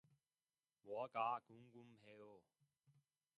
[0.83, 2.41] 뭐가 궁금해요?